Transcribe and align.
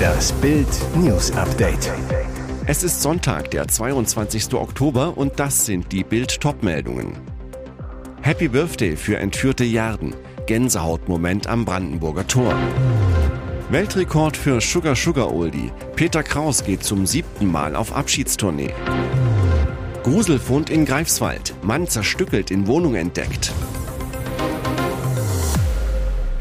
Das 0.00 0.32
Bild 0.34 0.68
News 0.94 1.32
Update. 1.32 1.90
Es 2.66 2.84
ist 2.84 3.02
Sonntag, 3.02 3.50
der 3.50 3.66
22. 3.66 4.54
Oktober 4.54 5.16
und 5.16 5.40
das 5.40 5.66
sind 5.66 5.90
die 5.90 6.04
Bild 6.04 6.40
Topmeldungen. 6.40 7.16
Happy 8.20 8.46
Birthday 8.46 8.96
für 8.96 9.18
entführte 9.18 9.64
Jarden. 9.64 10.14
Gänsehautmoment 10.46 11.48
am 11.48 11.64
Brandenburger 11.64 12.24
Tor. 12.26 12.54
Weltrekord 13.70 14.36
für 14.36 14.60
Sugar 14.60 14.94
Sugar 14.94 15.32
Oldie. 15.34 15.72
Peter 15.96 16.22
Kraus 16.22 16.62
geht 16.62 16.84
zum 16.84 17.06
siebten 17.06 17.50
Mal 17.50 17.74
auf 17.74 17.92
Abschiedstournee. 17.92 18.72
Gruselfund 20.04 20.70
in 20.70 20.84
Greifswald. 20.84 21.54
Mann 21.62 21.88
zerstückelt 21.88 22.52
in 22.52 22.68
Wohnung 22.68 22.94
entdeckt. 22.94 23.52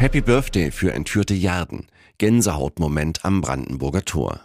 Happy 0.02 0.21
Birthday 0.21 0.71
für 0.71 0.93
entführte 0.93 1.36
Jarden. 1.36 1.86
Gänsehautmoment 2.18 3.23
am 3.23 3.42
Brandenburger 3.42 4.04
Tor. 4.04 4.42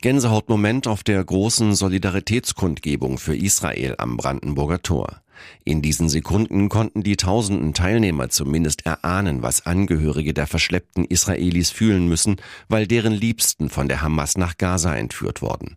Gänsehautmoment 0.00 0.88
auf 0.88 1.04
der 1.04 1.24
großen 1.24 1.76
Solidaritätskundgebung 1.76 3.18
für 3.18 3.36
Israel 3.36 3.94
am 3.98 4.16
Brandenburger 4.16 4.82
Tor. 4.82 5.22
In 5.64 5.82
diesen 5.82 6.08
Sekunden 6.08 6.68
konnten 6.68 7.02
die 7.02 7.16
tausenden 7.16 7.74
Teilnehmer 7.74 8.28
zumindest 8.28 8.86
erahnen, 8.86 9.42
was 9.42 9.66
Angehörige 9.66 10.34
der 10.34 10.46
verschleppten 10.46 11.04
Israelis 11.04 11.70
fühlen 11.70 12.08
müssen, 12.08 12.36
weil 12.68 12.86
deren 12.86 13.12
Liebsten 13.12 13.70
von 13.70 13.88
der 13.88 14.02
Hamas 14.02 14.36
nach 14.36 14.56
Gaza 14.58 14.94
entführt 14.96 15.42
wurden. 15.42 15.76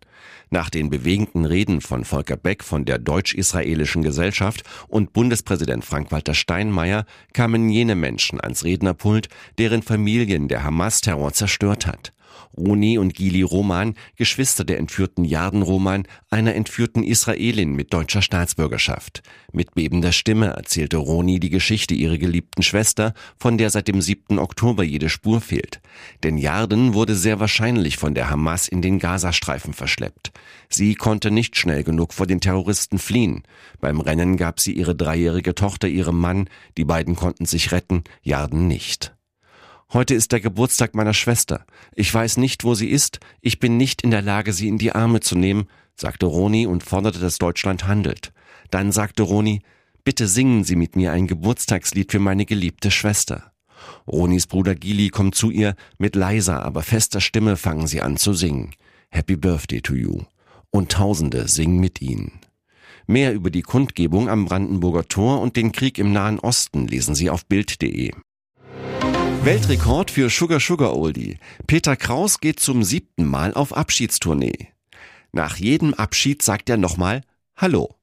Nach 0.50 0.70
den 0.70 0.88
bewegenden 0.88 1.44
Reden 1.44 1.80
von 1.80 2.04
Volker 2.04 2.36
Beck 2.36 2.64
von 2.64 2.84
der 2.84 2.98
deutsch-israelischen 2.98 4.02
Gesellschaft 4.02 4.62
und 4.88 5.12
Bundespräsident 5.12 5.84
Frank-Walter 5.84 6.34
Steinmeier 6.34 7.04
kamen 7.34 7.68
jene 7.68 7.94
Menschen 7.94 8.40
ans 8.40 8.64
Rednerpult, 8.64 9.28
deren 9.58 9.82
Familien 9.82 10.48
der 10.48 10.64
Hamas-Terror 10.64 11.32
zerstört 11.32 11.86
hat. 11.86 12.12
Roni 12.56 12.98
und 12.98 13.14
Gili 13.14 13.42
Roman, 13.42 13.94
Geschwister 14.16 14.64
der 14.64 14.78
entführten 14.78 15.24
Jarden 15.24 15.62
Roman, 15.62 16.04
einer 16.30 16.54
entführten 16.54 17.02
Israelin 17.02 17.72
mit 17.74 17.92
deutscher 17.92 18.22
Staatsbürgerschaft. 18.22 19.22
Mit 19.52 19.74
bebender 19.74 20.12
Stimme 20.12 20.48
erzählte 20.48 20.96
Roni 20.96 21.40
die 21.40 21.50
Geschichte 21.50 21.94
ihrer 21.94 22.18
geliebten 22.18 22.62
Schwester, 22.62 23.14
von 23.38 23.58
der 23.58 23.70
seit 23.70 23.88
dem 23.88 24.00
7. 24.00 24.38
Oktober 24.38 24.84
jede 24.84 25.08
Spur 25.08 25.40
fehlt. 25.40 25.80
Denn 26.22 26.38
Jarden 26.38 26.94
wurde 26.94 27.14
sehr 27.14 27.40
wahrscheinlich 27.40 27.96
von 27.96 28.14
der 28.14 28.30
Hamas 28.30 28.68
in 28.68 28.82
den 28.82 28.98
Gazastreifen 28.98 29.72
verschleppt. 29.74 30.32
Sie 30.68 30.94
konnte 30.94 31.30
nicht 31.30 31.56
schnell 31.56 31.84
genug 31.84 32.12
vor 32.12 32.26
den 32.26 32.40
Terroristen 32.40 32.98
fliehen. 32.98 33.42
Beim 33.80 34.00
Rennen 34.00 34.36
gab 34.36 34.60
sie 34.60 34.72
ihre 34.72 34.94
dreijährige 34.94 35.54
Tochter 35.54 35.88
ihrem 35.88 36.18
Mann, 36.18 36.48
die 36.76 36.84
beiden 36.84 37.16
konnten 37.16 37.46
sich 37.46 37.72
retten, 37.72 38.04
Jarden 38.22 38.68
nicht. 38.68 39.17
Heute 39.90 40.14
ist 40.14 40.32
der 40.32 40.40
Geburtstag 40.40 40.94
meiner 40.94 41.14
Schwester. 41.14 41.64
Ich 41.94 42.12
weiß 42.12 42.36
nicht, 42.36 42.62
wo 42.62 42.74
sie 42.74 42.90
ist. 42.90 43.20
Ich 43.40 43.58
bin 43.58 43.78
nicht 43.78 44.02
in 44.02 44.10
der 44.10 44.20
Lage, 44.20 44.52
sie 44.52 44.68
in 44.68 44.76
die 44.76 44.92
Arme 44.92 45.20
zu 45.20 45.34
nehmen, 45.34 45.66
sagte 45.96 46.26
Roni 46.26 46.66
und 46.66 46.82
forderte, 46.82 47.20
dass 47.20 47.38
Deutschland 47.38 47.86
handelt. 47.86 48.34
Dann 48.70 48.92
sagte 48.92 49.22
Roni, 49.22 49.62
bitte 50.04 50.28
singen 50.28 50.62
Sie 50.62 50.76
mit 50.76 50.94
mir 50.94 51.12
ein 51.12 51.26
Geburtstagslied 51.26 52.12
für 52.12 52.18
meine 52.18 52.44
geliebte 52.44 52.90
Schwester. 52.90 53.50
Ronis 54.06 54.46
Bruder 54.46 54.74
Gili 54.74 55.08
kommt 55.08 55.34
zu 55.34 55.50
ihr, 55.50 55.74
mit 55.96 56.16
leiser, 56.16 56.62
aber 56.64 56.82
fester 56.82 57.22
Stimme 57.22 57.56
fangen 57.56 57.86
sie 57.86 58.02
an 58.02 58.18
zu 58.18 58.34
singen. 58.34 58.74
Happy 59.08 59.36
Birthday 59.36 59.80
to 59.80 59.94
you. 59.94 60.20
Und 60.70 60.92
Tausende 60.92 61.48
singen 61.48 61.80
mit 61.80 62.02
ihnen. 62.02 62.40
Mehr 63.06 63.32
über 63.32 63.50
die 63.50 63.62
Kundgebung 63.62 64.28
am 64.28 64.44
Brandenburger 64.44 65.08
Tor 65.08 65.40
und 65.40 65.56
den 65.56 65.72
Krieg 65.72 65.96
im 65.96 66.12
Nahen 66.12 66.38
Osten 66.38 66.86
lesen 66.86 67.14
Sie 67.14 67.30
auf 67.30 67.46
Bild.de. 67.46 68.12
Weltrekord 69.48 70.10
für 70.10 70.28
Sugar 70.28 70.60
Sugar 70.60 70.94
Oldie. 70.94 71.38
Peter 71.66 71.96
Kraus 71.96 72.40
geht 72.40 72.60
zum 72.60 72.84
siebten 72.84 73.24
Mal 73.24 73.54
auf 73.54 73.74
Abschiedstournee. 73.74 74.74
Nach 75.32 75.56
jedem 75.56 75.94
Abschied 75.94 76.42
sagt 76.42 76.68
er 76.68 76.76
nochmal 76.76 77.22
Hallo. 77.56 77.94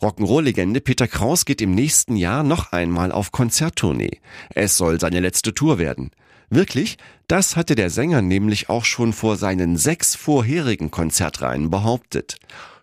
Rock'n'Roll-Legende 0.00 0.80
Peter 0.80 1.08
Kraus 1.08 1.44
geht 1.44 1.60
im 1.60 1.74
nächsten 1.74 2.14
Jahr 2.14 2.44
noch 2.44 2.70
einmal 2.70 3.10
auf 3.10 3.32
Konzerttournee. 3.32 4.20
Es 4.54 4.76
soll 4.76 5.00
seine 5.00 5.18
letzte 5.18 5.52
Tour 5.52 5.78
werden. 5.80 6.12
Wirklich? 6.50 6.98
Das 7.26 7.56
hatte 7.56 7.74
der 7.74 7.90
Sänger 7.90 8.22
nämlich 8.22 8.68
auch 8.68 8.84
schon 8.84 9.12
vor 9.12 9.36
seinen 9.36 9.76
sechs 9.76 10.14
vorherigen 10.14 10.92
Konzertreihen 10.92 11.68
behauptet. 11.68 12.36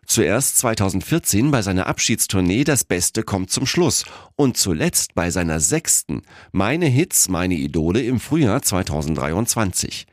Zuerst 0.05 0.57
2014 0.57 1.49
bei 1.49 1.61
seiner 1.61 1.87
Abschiedstournee 1.87 2.63
Das 2.63 2.83
Beste 2.83 3.23
kommt 3.23 3.51
zum 3.51 3.65
Schluss 3.65 4.05
und 4.35 4.57
zuletzt 4.57 5.15
bei 5.15 5.31
seiner 5.31 5.59
sechsten 5.59 6.23
Meine 6.51 6.87
Hits, 6.87 7.29
meine 7.29 7.55
Idole 7.55 8.01
im 8.01 8.19
Frühjahr 8.19 8.61
2023. 8.61 10.05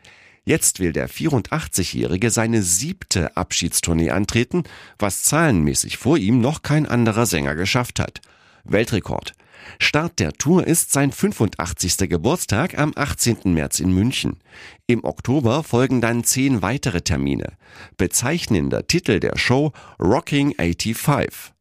Jetzt 0.44 0.80
will 0.80 0.92
der 0.92 1.08
84-Jährige 1.08 2.30
seine 2.30 2.62
siebte 2.62 3.36
Abschiedstournee 3.36 4.10
antreten, 4.10 4.64
was 4.98 5.22
zahlenmäßig 5.22 5.98
vor 5.98 6.18
ihm 6.18 6.40
noch 6.40 6.62
kein 6.62 6.86
anderer 6.86 7.26
Sänger 7.26 7.54
geschafft 7.54 8.00
hat. 8.00 8.20
Weltrekord. 8.64 9.32
Start 9.78 10.18
der 10.18 10.32
Tour 10.32 10.66
ist 10.66 10.92
sein 10.92 11.12
85. 11.12 12.08
Geburtstag 12.08 12.78
am 12.78 12.92
18. 12.94 13.38
März 13.44 13.80
in 13.80 13.92
München. 13.92 14.38
Im 14.86 15.04
Oktober 15.04 15.62
folgen 15.62 16.00
dann 16.00 16.24
zehn 16.24 16.62
weitere 16.62 17.02
Termine. 17.02 17.52
Bezeichnender 17.96 18.86
Titel 18.86 19.20
der 19.20 19.36
Show 19.36 19.72
Rocking 20.00 20.54
85. 20.56 21.52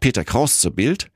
Peter 0.00 0.24
Kraus 0.24 0.58
zu 0.58 0.70
Bild. 0.70 1.10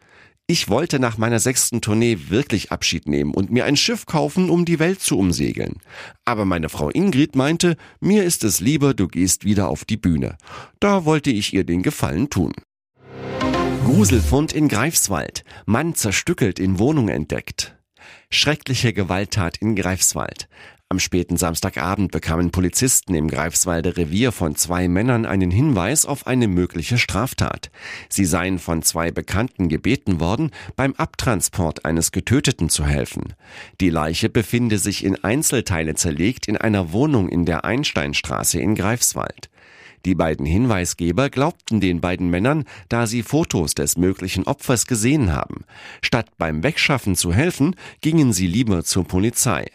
Ich 0.49 0.69
wollte 0.69 1.01
nach 1.01 1.19
meiner 1.19 1.41
sechsten 1.41 1.81
Tournee 1.81 2.19
wirklich 2.29 2.71
Abschied 2.71 3.09
nehmen 3.09 3.35
und 3.35 3.51
mir 3.51 3.65
ein 3.65 3.77
Schiff 3.77 4.07
kaufen, 4.07 4.49
um 4.49 4.65
die 4.65 4.79
Welt 4.79 5.01
zu 5.01 5.19
umsegeln. 5.19 5.79
Aber 6.25 6.45
meine 6.45 6.69
Frau 6.69 6.89
Ingrid 6.89 7.35
meinte, 7.35 7.77
mir 7.99 8.23
ist 8.23 8.45
es 8.45 8.61
lieber, 8.61 8.95
du 8.95 9.09
gehst 9.09 9.45
wieder 9.45 9.69
auf 9.69 9.85
die 9.85 9.97
Bühne. 9.97 10.37
Da 10.79 11.05
wollte 11.05 11.31
ich 11.31 11.53
ihr 11.53 11.65
den 11.65 11.83
Gefallen 11.83 12.31
tun. 12.31 12.53
Gruselfund 13.87 14.53
in 14.53 14.67
Greifswald. 14.67 15.45
Mann 15.65 15.95
zerstückelt 15.95 16.59
in 16.59 16.81
Wohnung 16.81 17.09
entdeckt. 17.09 17.77
Schreckliche 18.31 18.93
Gewalttat 18.93 19.59
in 19.59 19.77
Greifswald. 19.77 20.49
Am 20.89 20.99
späten 20.99 21.37
Samstagabend 21.37 22.11
bekamen 22.11 22.51
Polizisten 22.51 23.15
im 23.15 23.29
Greifswalder 23.29 23.97
Revier 23.97 24.33
von 24.33 24.57
zwei 24.57 24.89
Männern 24.89 25.25
einen 25.25 25.53
Hinweis 25.53 26.05
auf 26.05 26.27
eine 26.27 26.49
mögliche 26.49 26.99
Straftat. 26.99 27.71
Sie 28.09 28.25
seien 28.25 28.59
von 28.59 28.83
zwei 28.83 29.13
Bekannten 29.13 29.69
gebeten 29.69 30.19
worden, 30.19 30.51
beim 30.75 30.95
Abtransport 30.95 31.85
eines 31.85 32.11
Getöteten 32.11 32.69
zu 32.69 32.85
helfen. 32.85 33.35
Die 33.81 33.91
Leiche 33.91 34.29
befinde 34.29 34.79
sich 34.79 35.05
in 35.05 35.23
Einzelteile 35.23 35.95
zerlegt 35.95 36.49
in 36.49 36.57
einer 36.57 36.91
Wohnung 36.91 37.29
in 37.29 37.45
der 37.45 37.65
Einsteinstraße 37.65 38.59
in 38.59 38.75
Greifswald. 38.75 39.49
Die 40.07 40.15
beiden 40.15 40.47
Hinweisgeber 40.47 41.31
glaubten 41.31 41.81
den 41.81 42.01
beiden 42.01 42.31
Männern, 42.31 42.63
da 42.89 43.09
sie 43.09 43.25
Fotos 43.25 43.75
des 43.75 43.97
möglichen 43.97 44.45
Opfers 44.45 44.87
gesehen 44.87 45.33
haben. 45.33 45.65
Statt 46.01 46.29
beim 46.39 46.63
Wegschaffen 46.63 47.17
zu 47.17 47.33
helfen, 47.33 47.75
gingen 48.03 48.33
sie 48.33 48.47
lieber 48.47 48.85
zur 48.85 49.03
Polizei. 49.03 49.67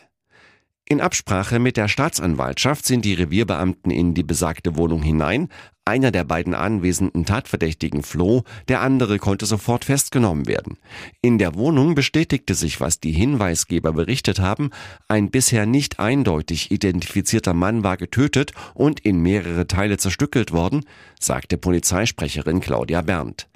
In 0.92 1.00
Absprache 1.00 1.60
mit 1.60 1.78
der 1.78 1.88
Staatsanwaltschaft 1.88 2.86
sind 2.86 3.06
die 3.06 3.14
Revierbeamten 3.14 3.92
in 3.92 4.14
die 4.14 4.24
besagte 4.24 4.76
Wohnung 4.76 5.02
hinein. 5.02 5.48
Einer 5.86 6.12
der 6.12 6.26
beiden 6.26 6.54
anwesenden 6.54 7.26
Tatverdächtigen 7.26 8.04
floh, 8.04 8.44
der 8.68 8.82
andere 8.82 9.18
konnte 9.18 9.46
sofort 9.46 9.86
festgenommen 9.86 10.48
werden. 10.48 10.80
In 11.22 11.38
der 11.38 11.56
Wohnung 11.56 11.96
bestätigte 11.96 12.56
sich, 12.56 12.82
was 12.82 13.00
die 13.00 13.14
Hinweisgeber 13.14 13.94
berichtet 13.94 14.42
haben. 14.42 14.72
Ein 15.08 15.32
bisher 15.32 15.66
nicht 15.66 16.02
eindeutig 16.02 16.72
identifizierter 16.72 17.54
Mann 17.54 17.86
war 17.86 17.96
getötet 17.96 18.52
und 18.74 19.00
in 19.00 19.22
mehrere 19.22 19.68
Teile 19.68 19.96
zerstückelt 19.96 20.52
worden, 20.52 20.84
sagte 21.22 21.58
Polizeisprecherin 21.58 22.60
Claudia 22.60 23.02
Berndt. 23.02 23.48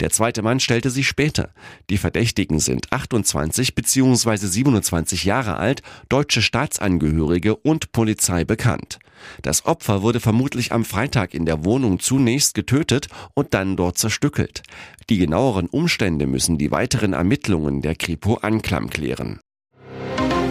Der 0.00 0.10
zweite 0.10 0.42
Mann 0.42 0.60
stellte 0.60 0.90
sich 0.90 1.08
später. 1.08 1.50
Die 1.90 1.98
Verdächtigen 1.98 2.60
sind 2.60 2.92
28 2.92 3.74
bzw. 3.74 4.36
27 4.36 5.24
Jahre 5.24 5.56
alt, 5.56 5.82
deutsche 6.08 6.42
Staatsangehörige 6.42 7.56
und 7.56 7.92
Polizei 7.92 8.44
bekannt. 8.44 8.98
Das 9.42 9.66
Opfer 9.66 10.02
wurde 10.02 10.20
vermutlich 10.20 10.72
am 10.72 10.84
Freitag 10.84 11.34
in 11.34 11.46
der 11.46 11.64
Wohnung 11.64 12.00
zunächst 12.00 12.54
getötet 12.54 13.08
und 13.34 13.54
dann 13.54 13.76
dort 13.76 13.98
zerstückelt. 13.98 14.62
Die 15.08 15.18
genaueren 15.18 15.66
Umstände 15.66 16.26
müssen 16.26 16.58
die 16.58 16.70
weiteren 16.70 17.12
Ermittlungen 17.12 17.82
der 17.82 17.94
Kripo 17.94 18.34
Anklam 18.36 18.90
klären. 18.90 19.40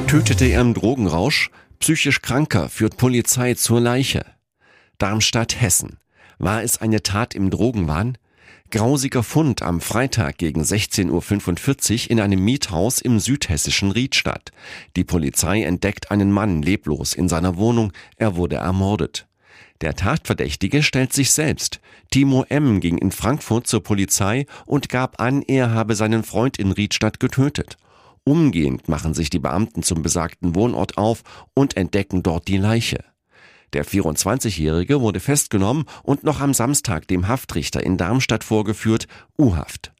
Tötete 0.07 0.45
er 0.45 0.61
im 0.61 0.73
Drogenrausch? 0.73 1.51
Psychisch 1.79 2.21
Kranker 2.21 2.67
führt 2.67 2.97
Polizei 2.97 3.53
zur 3.53 3.79
Leiche. 3.79 4.25
Darmstadt, 4.97 5.61
Hessen. 5.61 5.97
War 6.39 6.63
es 6.63 6.81
eine 6.81 7.03
Tat 7.03 7.35
im 7.35 7.49
Drogenwahn? 7.49 8.17
Grausiger 8.71 9.23
Fund 9.23 9.63
am 9.63 9.81
Freitag 9.81 10.37
gegen 10.37 10.61
16.45 10.61 12.03
Uhr 12.05 12.11
in 12.11 12.19
einem 12.19 12.45
Miethaus 12.45 13.01
im 13.01 13.19
südhessischen 13.19 13.89
Riedstadt. 13.89 14.51
Die 14.95 15.03
Polizei 15.03 15.63
entdeckt 15.63 16.11
einen 16.11 16.31
Mann 16.31 16.61
leblos 16.61 17.15
in 17.15 17.27
seiner 17.27 17.57
Wohnung. 17.57 17.93
Er 18.17 18.35
wurde 18.35 18.57
ermordet. 18.57 19.27
Der 19.81 19.95
Tatverdächtige 19.95 20.83
stellt 20.83 21.13
sich 21.13 21.31
selbst. 21.31 21.79
Timo 22.11 22.45
M. 22.47 22.79
ging 22.79 22.99
in 22.99 23.09
Frankfurt 23.09 23.65
zur 23.65 23.81
Polizei 23.81 24.45
und 24.67 24.89
gab 24.89 25.19
an, 25.19 25.41
er 25.41 25.71
habe 25.71 25.95
seinen 25.95 26.23
Freund 26.23 26.59
in 26.59 26.71
Riedstadt 26.71 27.19
getötet. 27.19 27.77
Umgehend 28.23 28.87
machen 28.87 29.15
sich 29.15 29.31
die 29.31 29.39
Beamten 29.39 29.81
zum 29.81 30.03
besagten 30.03 30.53
Wohnort 30.53 30.95
auf 30.95 31.23
und 31.55 31.75
entdecken 31.75 32.21
dort 32.21 32.47
die 32.47 32.57
Leiche. 32.57 33.03
Der 33.73 33.85
24-Jährige 33.85 35.01
wurde 35.01 35.19
festgenommen 35.19 35.85
und 36.03 36.23
noch 36.23 36.41
am 36.41 36.53
Samstag 36.53 37.07
dem 37.07 37.27
Haftrichter 37.27 37.83
in 37.83 37.97
Darmstadt 37.97 38.43
vorgeführt, 38.43 39.07
U-Haft. 39.37 39.91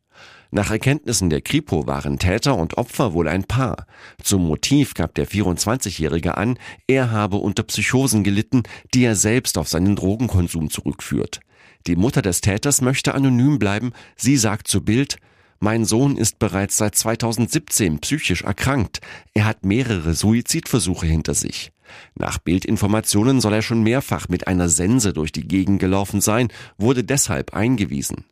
Nach 0.52 0.72
Erkenntnissen 0.72 1.30
der 1.30 1.42
Kripo 1.42 1.86
waren 1.86 2.18
Täter 2.18 2.58
und 2.58 2.78
Opfer 2.80 3.14
wohl 3.14 3.28
ein 3.28 3.44
Paar. 3.44 3.86
Zum 4.24 4.48
Motiv 4.48 4.96
gab 4.96 5.14
der 5.14 5.28
24-Jährige 5.28 6.38
an, 6.38 6.58
er 6.88 7.12
habe 7.12 7.38
unter 7.38 7.62
Psychosen 7.62 8.24
gelitten, 8.24 8.64
die 8.96 9.04
er 9.04 9.16
selbst 9.16 9.60
auf 9.60 9.68
seinen 9.68 9.96
Drogenkonsum 9.96 10.72
zurückführt. 10.72 11.40
Die 11.86 11.96
Mutter 11.96 12.24
des 12.24 12.42
Täters 12.42 12.82
möchte 12.82 13.14
anonym 13.14 13.60
bleiben. 13.60 13.92
Sie 14.16 14.38
sagt 14.38 14.68
zu 14.68 14.82
Bild, 14.82 15.18
mein 15.60 15.86
Sohn 15.86 16.18
ist 16.18 16.40
bereits 16.40 16.78
seit 16.78 16.96
2017 16.96 18.00
psychisch 18.00 18.42
erkrankt. 18.42 19.02
Er 19.34 19.46
hat 19.46 19.66
mehrere 19.66 20.14
Suizidversuche 20.14 21.06
hinter 21.06 21.36
sich. 21.36 21.72
Nach 22.16 22.38
Bildinformationen 22.38 23.42
soll 23.42 23.54
er 23.54 23.62
schon 23.62 23.84
mehrfach 23.84 24.30
mit 24.30 24.48
einer 24.48 24.70
Sense 24.70 25.14
durch 25.14 25.32
die 25.32 25.48
Gegend 25.48 25.80
gelaufen 25.80 26.22
sein, 26.22 26.50
wurde 26.78 27.04
deshalb 27.04 27.54
eingewiesen. 27.54 28.26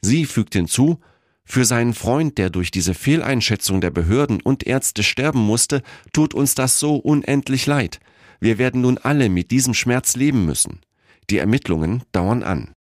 Sie 0.00 0.26
fügt 0.26 0.54
hinzu, 0.54 1.00
für 1.50 1.64
seinen 1.64 1.94
Freund, 1.94 2.36
der 2.36 2.50
durch 2.50 2.70
diese 2.70 2.92
Fehleinschätzung 2.92 3.80
der 3.80 3.90
Behörden 3.90 4.42
und 4.42 4.66
Ärzte 4.66 5.02
sterben 5.02 5.40
musste, 5.40 5.82
tut 6.12 6.34
uns 6.34 6.54
das 6.54 6.78
so 6.78 6.96
unendlich 6.96 7.64
leid. 7.64 8.00
Wir 8.38 8.58
werden 8.58 8.82
nun 8.82 8.98
alle 8.98 9.30
mit 9.30 9.50
diesem 9.50 9.72
Schmerz 9.72 10.14
leben 10.14 10.44
müssen. 10.44 10.80
Die 11.30 11.38
Ermittlungen 11.38 12.02
dauern 12.12 12.42
an. 12.42 12.72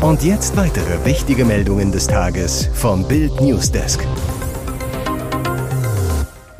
Und 0.00 0.24
jetzt 0.24 0.56
weitere 0.56 1.04
wichtige 1.04 1.44
Meldungen 1.44 1.92
des 1.92 2.08
Tages 2.08 2.68
vom 2.74 3.06
Bild 3.06 3.40
Newsdesk. 3.40 4.04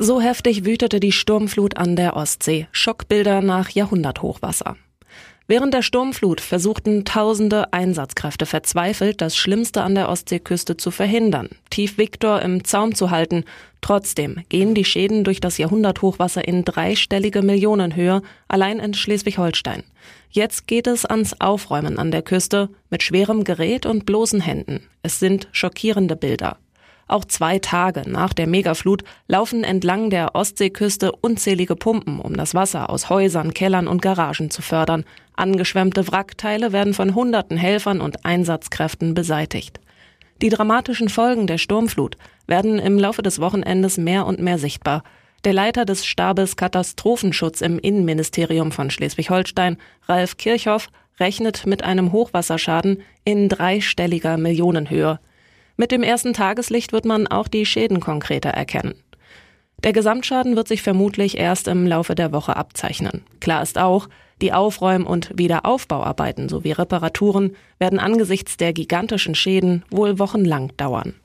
So 0.05 0.19
heftig 0.19 0.65
wütete 0.65 0.99
die 0.99 1.13
Sturmflut 1.13 1.77
an 1.77 1.95
der 1.95 2.17
Ostsee. 2.17 2.67
Schockbilder 2.73 3.39
nach 3.41 3.69
Jahrhunderthochwasser. 3.69 4.75
Während 5.47 5.73
der 5.73 5.81
Sturmflut 5.81 6.41
versuchten 6.41 7.05
tausende 7.05 7.71
Einsatzkräfte 7.71 8.45
verzweifelt, 8.45 9.21
das 9.21 9.37
Schlimmste 9.37 9.81
an 9.81 9.95
der 9.95 10.09
Ostseeküste 10.09 10.75
zu 10.75 10.91
verhindern, 10.91 11.47
Tief 11.69 11.97
Viktor 11.97 12.41
im 12.41 12.65
Zaum 12.65 12.93
zu 12.95 13.11
halten. 13.11 13.45
Trotzdem 13.79 14.43
gehen 14.49 14.75
die 14.75 14.83
Schäden 14.83 15.23
durch 15.23 15.39
das 15.39 15.57
Jahrhunderthochwasser 15.57 16.45
in 16.45 16.65
dreistellige 16.65 17.41
Millionenhöhe 17.41 18.23
allein 18.49 18.79
in 18.79 18.93
Schleswig-Holstein. 18.93 19.85
Jetzt 20.29 20.67
geht 20.67 20.87
es 20.87 21.05
ans 21.05 21.39
Aufräumen 21.39 21.97
an 21.97 22.11
der 22.11 22.23
Küste 22.23 22.67
mit 22.89 23.03
schwerem 23.03 23.45
Gerät 23.45 23.85
und 23.85 24.05
bloßen 24.05 24.41
Händen. 24.41 24.81
Es 25.01 25.21
sind 25.21 25.47
schockierende 25.53 26.17
Bilder. 26.17 26.57
Auch 27.07 27.25
zwei 27.25 27.59
Tage 27.59 28.09
nach 28.09 28.33
der 28.33 28.47
Megaflut 28.47 29.03
laufen 29.27 29.63
entlang 29.63 30.09
der 30.09 30.35
Ostseeküste 30.35 31.11
unzählige 31.11 31.75
Pumpen, 31.75 32.19
um 32.19 32.35
das 32.35 32.55
Wasser 32.55 32.89
aus 32.89 33.09
Häusern, 33.09 33.53
Kellern 33.53 33.87
und 33.87 34.01
Garagen 34.01 34.49
zu 34.49 34.61
fördern. 34.61 35.03
Angeschwemmte 35.35 36.07
Wrackteile 36.07 36.71
werden 36.71 36.93
von 36.93 37.15
hunderten 37.15 37.57
Helfern 37.57 38.01
und 38.01 38.25
Einsatzkräften 38.25 39.13
beseitigt. 39.13 39.79
Die 40.41 40.49
dramatischen 40.49 41.09
Folgen 41.09 41.47
der 41.47 41.57
Sturmflut 41.57 42.17
werden 42.47 42.79
im 42.79 42.97
Laufe 42.97 43.21
des 43.21 43.39
Wochenendes 43.39 43.97
mehr 43.97 44.25
und 44.25 44.39
mehr 44.39 44.57
sichtbar. 44.57 45.03
Der 45.43 45.53
Leiter 45.53 45.85
des 45.85 46.05
Stabes 46.05 46.55
Katastrophenschutz 46.55 47.61
im 47.61 47.79
Innenministerium 47.79 48.71
von 48.71 48.89
Schleswig-Holstein, 48.89 49.77
Ralf 50.07 50.37
Kirchhoff, 50.37 50.87
rechnet 51.19 51.65
mit 51.65 51.83
einem 51.83 52.11
Hochwasserschaden 52.11 53.01
in 53.23 53.49
dreistelliger 53.49 54.37
Millionenhöhe. 54.37 55.19
Mit 55.75 55.91
dem 55.91 56.03
ersten 56.03 56.33
Tageslicht 56.33 56.93
wird 56.93 57.05
man 57.05 57.27
auch 57.27 57.47
die 57.47 57.65
Schäden 57.65 57.99
konkreter 57.99 58.49
erkennen. 58.49 58.95
Der 59.83 59.91
Gesamtschaden 59.91 60.55
wird 60.55 60.67
sich 60.67 60.81
vermutlich 60.81 61.37
erst 61.37 61.67
im 61.67 61.85
Laufe 61.85 62.15
der 62.15 62.31
Woche 62.31 62.55
abzeichnen. 62.55 63.23
Klar 63.41 63.61
ist 63.61 63.77
auch, 63.77 64.07
die 64.41 64.53
Aufräum- 64.53 65.05
und 65.05 65.31
Wiederaufbauarbeiten 65.35 66.47
sowie 66.47 66.71
Reparaturen 66.71 67.55
werden 67.79 67.99
angesichts 67.99 68.57
der 68.57 68.73
gigantischen 68.73 69.35
Schäden 69.35 69.83
wohl 69.89 70.19
wochenlang 70.19 70.71
dauern. 70.77 71.15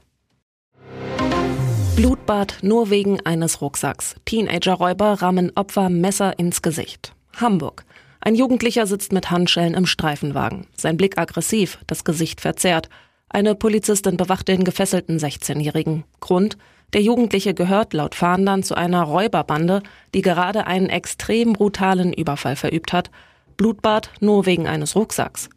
Blutbad 1.96 2.58
nur 2.62 2.90
wegen 2.90 3.20
eines 3.26 3.60
Rucksacks. 3.60 4.14
Teenager-Räuber 4.24 5.20
rammen 5.20 5.52
Opfer 5.56 5.88
Messer 5.88 6.38
ins 6.38 6.62
Gesicht. 6.62 7.12
Hamburg. 7.36 7.84
Ein 8.20 8.34
Jugendlicher 8.34 8.86
sitzt 8.86 9.12
mit 9.12 9.30
Handschellen 9.30 9.74
im 9.74 9.86
Streifenwagen. 9.86 10.66
Sein 10.76 10.96
Blick 10.96 11.18
aggressiv, 11.18 11.78
das 11.86 12.04
Gesicht 12.04 12.40
verzerrt. 12.40 12.88
Eine 13.30 13.54
Polizistin 13.54 14.16
bewacht 14.16 14.48
den 14.48 14.64
gefesselten 14.64 15.18
16-Jährigen. 15.18 16.04
Grund? 16.20 16.56
Der 16.94 17.02
Jugendliche 17.02 17.52
gehört 17.52 17.92
laut 17.92 18.14
Fahndern 18.14 18.62
zu 18.62 18.74
einer 18.74 19.02
Räuberbande, 19.02 19.82
die 20.14 20.22
gerade 20.22 20.66
einen 20.66 20.88
extrem 20.88 21.52
brutalen 21.52 22.14
Überfall 22.14 22.56
verübt 22.56 22.94
hat. 22.94 23.10
Blutbad 23.58 24.10
nur 24.20 24.46
wegen 24.46 24.66
eines 24.66 24.96
Rucksacks. 24.96 25.50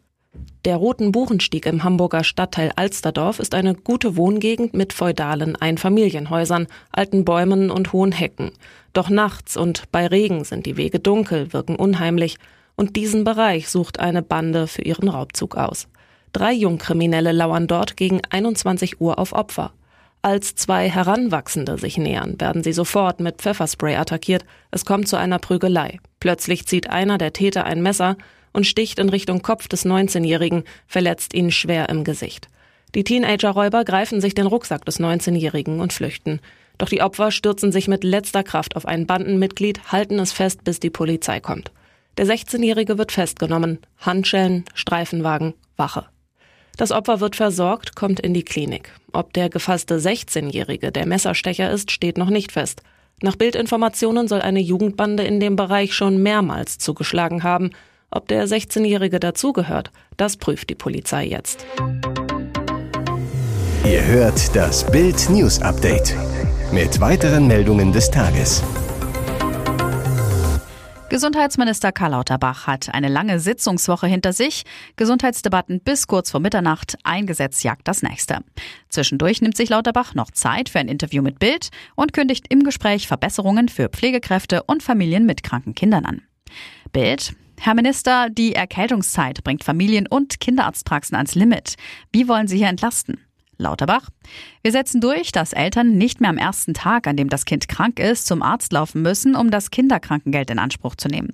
Der 0.64 0.76
Roten 0.76 1.12
Buchenstieg 1.12 1.66
im 1.66 1.82
Hamburger 1.82 2.24
Stadtteil 2.24 2.72
Alsterdorf 2.76 3.38
ist 3.38 3.54
eine 3.54 3.74
gute 3.74 4.16
Wohngegend 4.16 4.74
mit 4.74 4.92
feudalen 4.92 5.56
Einfamilienhäusern, 5.56 6.66
alten 6.90 7.24
Bäumen 7.24 7.70
und 7.70 7.92
hohen 7.92 8.12
Hecken. 8.12 8.52
Doch 8.92 9.08
nachts 9.08 9.56
und 9.56 9.90
bei 9.90 10.06
Regen 10.06 10.44
sind 10.44 10.66
die 10.66 10.76
Wege 10.76 11.00
dunkel, 11.00 11.52
wirken 11.52 11.76
unheimlich, 11.76 12.36
und 12.76 12.96
diesen 12.96 13.24
Bereich 13.24 13.68
sucht 13.68 14.00
eine 14.00 14.22
Bande 14.22 14.66
für 14.66 14.82
ihren 14.82 15.08
Raubzug 15.08 15.56
aus. 15.56 15.88
Drei 16.32 16.52
Jungkriminelle 16.52 17.32
lauern 17.32 17.66
dort 17.66 17.96
gegen 17.96 18.22
21 18.30 19.00
Uhr 19.00 19.18
auf 19.18 19.32
Opfer. 19.32 19.72
Als 20.22 20.54
zwei 20.54 20.88
Heranwachsende 20.88 21.76
sich 21.78 21.98
nähern, 21.98 22.40
werden 22.40 22.62
sie 22.62 22.72
sofort 22.72 23.20
mit 23.20 23.42
Pfefferspray 23.42 23.96
attackiert. 23.96 24.44
Es 24.70 24.84
kommt 24.84 25.08
zu 25.08 25.16
einer 25.16 25.38
Prügelei. 25.38 25.98
Plötzlich 26.20 26.66
zieht 26.66 26.88
einer 26.88 27.18
der 27.18 27.32
Täter 27.32 27.64
ein 27.64 27.82
Messer 27.82 28.16
und 28.52 28.66
sticht 28.66 28.98
in 28.98 29.08
Richtung 29.08 29.42
Kopf 29.42 29.68
des 29.68 29.84
19-Jährigen, 29.84 30.64
verletzt 30.86 31.34
ihn 31.34 31.50
schwer 31.50 31.88
im 31.88 32.04
Gesicht. 32.04 32.46
Die 32.94 33.04
Teenager-Räuber 33.04 33.84
greifen 33.84 34.20
sich 34.20 34.34
den 34.34 34.46
Rucksack 34.46 34.84
des 34.84 35.00
19-Jährigen 35.00 35.80
und 35.80 35.92
flüchten. 35.92 36.40
Doch 36.78 36.88
die 36.88 37.02
Opfer 37.02 37.30
stürzen 37.30 37.72
sich 37.72 37.88
mit 37.88 38.04
letzter 38.04 38.42
Kraft 38.42 38.76
auf 38.76 38.86
ein 38.86 39.06
Bandenmitglied, 39.06 39.92
halten 39.92 40.18
es 40.18 40.32
fest, 40.32 40.64
bis 40.64 40.78
die 40.80 40.90
Polizei 40.90 41.40
kommt. 41.40 41.72
Der 42.16 42.26
16-Jährige 42.26 42.96
wird 42.96 43.12
festgenommen. 43.12 43.78
Handschellen, 43.98 44.64
Streifenwagen, 44.74 45.54
Wache. 45.76 46.11
Das 46.82 46.90
Opfer 46.90 47.20
wird 47.20 47.36
versorgt, 47.36 47.94
kommt 47.94 48.18
in 48.18 48.34
die 48.34 48.42
Klinik. 48.42 48.90
Ob 49.12 49.32
der 49.34 49.48
gefasste 49.48 50.00
16-Jährige 50.00 50.90
der 50.90 51.06
Messerstecher 51.06 51.70
ist, 51.70 51.92
steht 51.92 52.18
noch 52.18 52.28
nicht 52.28 52.50
fest. 52.50 52.82
Nach 53.22 53.36
Bildinformationen 53.36 54.26
soll 54.26 54.40
eine 54.40 54.58
Jugendbande 54.58 55.22
in 55.22 55.38
dem 55.38 55.54
Bereich 55.54 55.94
schon 55.94 56.20
mehrmals 56.24 56.78
zugeschlagen 56.78 57.44
haben. 57.44 57.70
Ob 58.10 58.26
der 58.26 58.48
16-Jährige 58.48 59.20
dazugehört, 59.20 59.92
das 60.16 60.36
prüft 60.36 60.70
die 60.70 60.74
Polizei 60.74 61.24
jetzt. 61.24 61.64
Ihr 63.84 64.04
hört 64.04 64.56
das 64.56 64.84
Bild 64.90 65.30
News 65.30 65.62
Update 65.62 66.16
mit 66.72 66.98
weiteren 66.98 67.46
Meldungen 67.46 67.92
des 67.92 68.10
Tages. 68.10 68.60
Gesundheitsminister 71.12 71.92
Karl 71.92 72.12
Lauterbach 72.12 72.66
hat 72.66 72.94
eine 72.94 73.08
lange 73.08 73.38
Sitzungswoche 73.38 74.06
hinter 74.06 74.32
sich. 74.32 74.62
Gesundheitsdebatten 74.96 75.82
bis 75.82 76.06
kurz 76.06 76.30
vor 76.30 76.40
Mitternacht. 76.40 76.96
Ein 77.04 77.26
Gesetz 77.26 77.62
jagt 77.62 77.86
das 77.86 78.02
nächste. 78.02 78.38
Zwischendurch 78.88 79.42
nimmt 79.42 79.54
sich 79.54 79.68
Lauterbach 79.68 80.14
noch 80.14 80.30
Zeit 80.30 80.70
für 80.70 80.78
ein 80.78 80.88
Interview 80.88 81.20
mit 81.20 81.38
Bild 81.38 81.68
und 81.96 82.14
kündigt 82.14 82.46
im 82.48 82.62
Gespräch 82.62 83.08
Verbesserungen 83.08 83.68
für 83.68 83.90
Pflegekräfte 83.90 84.62
und 84.62 84.82
Familien 84.82 85.26
mit 85.26 85.42
kranken 85.42 85.74
Kindern 85.74 86.06
an. 86.06 86.22
Bild. 86.92 87.34
Herr 87.60 87.74
Minister, 87.74 88.30
die 88.30 88.54
Erkältungszeit 88.54 89.44
bringt 89.44 89.64
Familien 89.64 90.06
und 90.06 90.40
Kinderarztpraxen 90.40 91.14
ans 91.14 91.34
Limit. 91.34 91.74
Wie 92.10 92.26
wollen 92.26 92.48
Sie 92.48 92.56
hier 92.56 92.68
entlasten? 92.68 93.20
Lauterbach. 93.62 94.10
Wir 94.62 94.72
setzen 94.72 95.00
durch, 95.00 95.32
dass 95.32 95.54
Eltern 95.54 95.96
nicht 95.96 96.20
mehr 96.20 96.28
am 96.28 96.36
ersten 96.36 96.74
Tag, 96.74 97.06
an 97.06 97.16
dem 97.16 97.30
das 97.30 97.46
Kind 97.46 97.68
krank 97.68 97.98
ist, 97.98 98.26
zum 98.26 98.42
Arzt 98.42 98.72
laufen 98.72 99.00
müssen, 99.00 99.34
um 99.34 99.50
das 99.50 99.70
Kinderkrankengeld 99.70 100.50
in 100.50 100.58
Anspruch 100.58 100.96
zu 100.96 101.08
nehmen. 101.08 101.32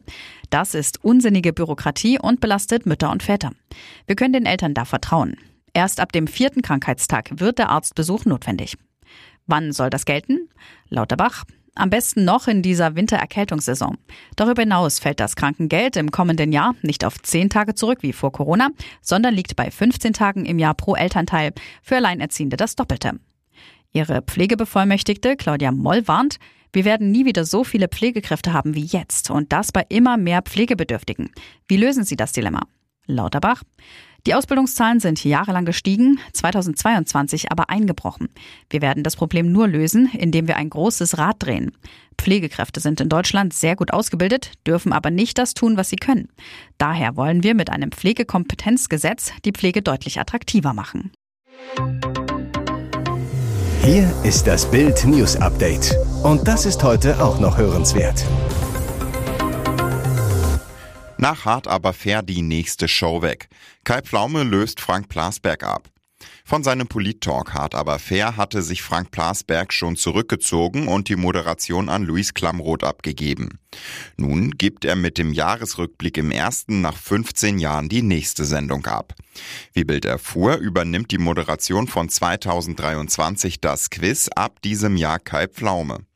Das 0.50 0.75
ist 0.75 1.04
unsinnige 1.04 1.52
Bürokratie 1.52 2.18
und 2.18 2.40
belastet 2.40 2.87
Mütter 2.87 3.11
und 3.11 3.23
Väter. 3.23 3.50
Wir 4.06 4.14
können 4.14 4.32
den 4.32 4.47
Eltern 4.47 4.75
da 4.75 4.85
vertrauen. 4.85 5.37
Erst 5.75 6.00
ab 6.00 6.12
dem 6.12 6.26
vierten 6.26 6.62
Krankheitstag 6.62 7.30
wird 7.40 7.58
der 7.58 7.70
Arztbesuch 7.70 8.25
notwendig. 8.25 8.76
Wann 9.47 9.73
soll 9.73 9.90
das 9.90 10.04
gelten? 10.04 10.49
Lauterbach. 10.88 11.44
Am 11.78 11.90
besten 11.90 12.25
noch 12.25 12.49
in 12.49 12.61
dieser 12.61 12.97
Wintererkältungssaison. 12.97 13.99
Darüber 14.35 14.62
hinaus 14.62 14.99
fällt 14.99 15.20
das 15.20 15.37
Krankengeld 15.37 15.97
im 15.97 16.11
kommenden 16.11 16.50
Jahr 16.50 16.75
nicht 16.82 17.04
auf 17.04 17.23
10 17.23 17.50
Tage 17.50 17.76
zurück 17.76 17.99
wie 18.02 18.12
vor 18.12 18.32
Corona, 18.32 18.70
sondern 19.00 19.32
liegt 19.32 19.54
bei 19.54 19.70
15 19.70 20.12
Tagen 20.12 20.44
im 20.44 20.58
Jahr 20.58 20.75
pro 20.75 20.97
Elternteil, 20.97 21.52
für 21.80 21.94
Alleinerziehende 21.94 22.56
das 22.56 22.75
Doppelte. 22.75 23.20
Ihre 23.92 24.23
Pflegebevollmächtigte 24.23 25.37
Claudia 25.37 25.70
Moll 25.70 26.08
warnt, 26.08 26.38
wir 26.73 26.85
werden 26.85 27.12
nie 27.12 27.25
wieder 27.25 27.44
so 27.44 27.62
viele 27.62 27.87
Pflegekräfte 27.87 28.52
haben 28.52 28.75
wie 28.75 28.85
jetzt 28.85 29.30
und 29.30 29.52
das 29.52 29.70
bei 29.70 29.87
immer 29.88 30.16
mehr 30.16 30.42
Pflegebedürftigen. 30.42 31.30
Wie 31.68 31.76
lösen 31.76 32.02
Sie 32.02 32.16
das 32.16 32.32
Dilemma? 32.32 32.62
Lauterbach. 33.06 33.62
Die 34.28 34.35
Ausbildungszahlen 34.35 35.00
sind 35.00 35.25
jahrelang 35.25 35.64
gestiegen, 35.64 36.20
2022 36.35 37.50
aber 37.50 37.70
eingebrochen. 37.70 38.28
Wir 38.68 38.82
werden 38.82 39.02
das 39.02 39.16
Problem 39.16 39.50
nur 39.50 39.66
lösen, 39.66 40.11
indem 40.12 40.47
wir 40.47 40.58
ein 40.58 40.68
großes 40.68 41.16
Rad 41.16 41.37
drehen. 41.38 41.73
Pflegekräfte 42.18 42.80
sind 42.80 43.00
in 43.00 43.08
Deutschland 43.08 43.54
sehr 43.54 43.75
gut 43.75 43.90
ausgebildet, 43.90 44.52
dürfen 44.66 44.92
aber 44.92 45.11
nicht 45.11 45.38
das 45.38 45.54
tun, 45.54 45.78
was 45.78 45.88
sie 45.88 45.97
können. 45.97 46.28
Daher 46.76 47.16
wollen 47.16 47.42
wir 47.42 47.54
mit 47.54 47.70
einem 47.70 47.90
Pflegekompetenzgesetz 47.90 49.32
die 49.47 49.52
Pflege 49.52 49.80
deutlich 49.80 50.20
attraktiver 50.20 50.75
machen. 50.75 51.11
Hier 53.82 54.12
ist 54.25 54.47
das 54.47 54.70
Bild 54.70 55.06
News 55.06 55.37
Update. 55.37 55.97
Und 56.23 56.47
das 56.47 56.66
ist 56.66 56.82
heute 56.82 57.25
auch 57.25 57.40
noch 57.40 57.56
hörenswert. 57.56 58.26
Nach 61.28 61.44
hart 61.44 61.68
aber 61.68 61.92
fair 61.92 62.23
die 62.23 62.40
nächste 62.40 62.88
Show 62.88 63.20
weg. 63.20 63.50
Kai 63.85 64.00
Pflaume 64.00 64.44
löst 64.44 64.80
Frank 64.80 65.11
Plasberg 65.11 65.62
ab. 65.62 65.90
Von 66.42 66.64
seinem 66.64 66.88
Polit-Talk 66.88 67.52
hart 67.52 67.75
aber 67.75 67.99
fair 67.99 68.38
hatte 68.38 68.62
sich 68.62 68.80
Frank 68.80 69.11
Plasberg 69.11 69.75
schon 69.75 69.97
zurückgezogen 69.97 70.88
und 70.88 71.11
die 71.11 71.16
Moderation 71.16 71.90
an 71.90 72.04
Luis 72.04 72.32
Klamroth 72.32 72.82
abgegeben. 72.82 73.58
Nun 74.16 74.52
gibt 74.52 74.87
er 74.87 74.97
mit 74.97 75.18
dem 75.18 75.35
Jahresrückblick 75.35 76.16
im 76.16 76.30
ersten 76.30 76.80
nach 76.80 76.97
15 76.97 77.58
Jahren 77.58 77.90
die 77.90 78.00
nächste 78.00 78.47
Sendung 78.47 78.87
ab. 78.87 79.12
Wie 79.75 79.85
Bild 79.85 80.06
erfuhr, 80.06 80.56
übernimmt 80.56 81.11
die 81.11 81.18
Moderation 81.18 81.88
von 81.88 82.08
2023 82.08 83.61
das 83.61 83.90
Quiz 83.90 84.30
ab 84.35 84.62
diesem 84.62 84.97
Jahr 84.97 85.18
Kai 85.18 85.47
Pflaume. 85.47 86.06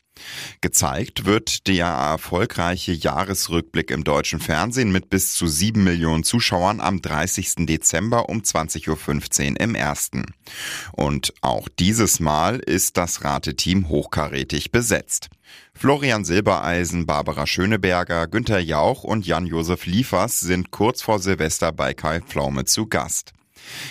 Gezeigt 0.61 1.25
wird 1.25 1.67
der 1.67 1.87
erfolgreiche 1.87 2.93
Jahresrückblick 2.93 3.91
im 3.91 4.05
deutschen 4.05 4.41
Fernsehen 4.41 4.93
mit 4.93 5.11
bis 5.11 5.35
zu 5.35 5.47
sieben 5.47 5.85
Millionen 5.85 6.25
Zuschauern 6.25 6.81
am 6.81 7.03
30. 7.03 7.67
Dezember 7.67 8.29
um 8.29 8.41
20.15 8.41 9.51
Uhr 9.51 9.61
im 9.61 9.75
ersten. 9.75 10.27
Und 10.93 11.35
auch 11.41 11.69
dieses 11.69 12.21
Mal 12.21 12.59
ist 12.59 12.97
das 12.97 13.25
Rateteam 13.25 13.89
hochkarätig 13.89 14.73
besetzt. 14.73 15.29
Florian 15.75 16.25
Silbereisen, 16.25 17.07
Barbara 17.07 17.47
Schöneberger, 17.47 18.27
Günther 18.27 18.61
Jauch 18.61 19.05
und 19.05 19.27
Jan-Josef 19.27 19.87
Liefers 19.87 20.41
sind 20.41 20.71
kurz 20.71 21.03
vor 21.03 21.19
Silvester 21.19 21.73
bei 21.73 21.95
Kai 21.95 22.21
Pflaume 22.21 22.65
zu 22.65 22.87
Gast. 22.87 23.33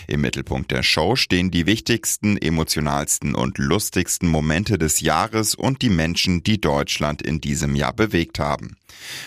Im 0.07 0.21
Mittelpunkt 0.21 0.71
der 0.71 0.83
Show 0.83 1.15
stehen 1.15 1.51
die 1.51 1.65
wichtigsten, 1.65 2.37
emotionalsten 2.37 3.35
und 3.35 3.57
lustigsten 3.57 4.27
Momente 4.27 4.77
des 4.77 4.99
Jahres 5.01 5.55
und 5.55 5.81
die 5.81 5.89
Menschen, 5.89 6.43
die 6.43 6.59
Deutschland 6.59 7.21
in 7.21 7.41
diesem 7.41 7.75
Jahr 7.75 7.93
bewegt 7.93 8.39
haben. 8.39 8.77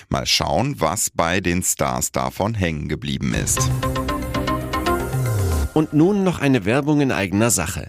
Mal 0.08 0.26
schauen, 0.26 0.80
was 0.80 1.10
bei 1.10 1.40
den 1.40 1.62
Stars 1.62 2.12
davon 2.12 2.54
hängen 2.54 2.88
geblieben 2.88 3.34
ist. 3.34 3.60
Und 5.74 5.92
nun 5.92 6.22
noch 6.22 6.38
eine 6.38 6.64
Werbung 6.64 7.00
in 7.00 7.10
eigener 7.10 7.50
Sache. 7.50 7.88